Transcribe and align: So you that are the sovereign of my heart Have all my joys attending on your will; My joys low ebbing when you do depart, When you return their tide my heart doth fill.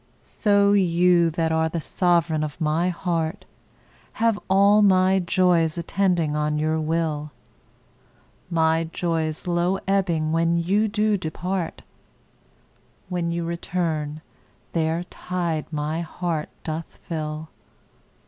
So 0.23 0.73
you 0.73 1.29
that 1.29 1.51
are 1.51 1.69
the 1.69 1.79
sovereign 1.79 2.43
of 2.43 2.59
my 2.59 2.89
heart 2.89 3.45
Have 4.13 4.39
all 4.49 4.81
my 4.81 5.19
joys 5.19 5.77
attending 5.77 6.35
on 6.35 6.57
your 6.57 6.79
will; 6.81 7.29
My 8.49 8.85
joys 8.85 9.45
low 9.45 9.77
ebbing 9.87 10.31
when 10.31 10.57
you 10.57 10.87
do 10.87 11.17
depart, 11.17 11.83
When 13.09 13.29
you 13.31 13.45
return 13.45 14.21
their 14.73 15.03
tide 15.03 15.67
my 15.71 16.01
heart 16.01 16.49
doth 16.63 16.97
fill. 17.03 17.49